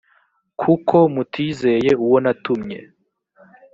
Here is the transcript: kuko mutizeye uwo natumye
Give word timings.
kuko 0.61 0.95
mutizeye 1.13 1.91
uwo 2.03 2.17
natumye 2.23 2.77